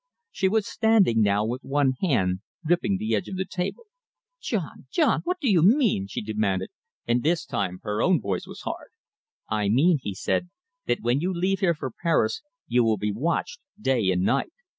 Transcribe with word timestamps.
She 0.31 0.47
was 0.47 0.65
standing 0.67 1.21
now, 1.21 1.45
with 1.45 1.63
one 1.63 1.93
hand 2.01 2.39
gripping 2.65 2.97
the 2.97 3.13
edge 3.13 3.27
of 3.29 3.35
the 3.37 3.45
table. 3.45 3.83
"John!... 4.39 4.87
John!... 4.89 5.21
What 5.25 5.39
do 5.39 5.47
you 5.47 5.61
mean?" 5.61 6.07
she 6.07 6.21
demanded, 6.23 6.71
and 7.07 7.21
this 7.21 7.45
time 7.45 7.79
her 7.83 8.01
own 8.01 8.19
voice 8.19 8.47
was 8.47 8.61
hard. 8.61 8.89
"I 9.47 9.69
mean," 9.69 9.99
he 10.01 10.15
said, 10.15 10.49
"that 10.87 11.01
when 11.01 11.19
you 11.19 11.31
leave 11.31 11.59
here 11.59 11.75
for 11.75 11.91
Paris 11.91 12.41
you 12.67 12.83
will 12.83 12.97
be 12.97 13.11
watched 13.11 13.59
day 13.79 14.09
and 14.09 14.23
night. 14.23 14.51